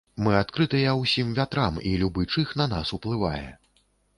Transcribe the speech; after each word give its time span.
Мы 0.27 0.31
адкрытыя 0.37 0.93
ўсім 1.01 1.27
вятрам 1.39 1.77
і 1.91 1.93
любы 2.05 2.27
чых 2.37 2.57
на 2.63 2.69
нас 2.73 2.97
уплывае. 2.99 3.47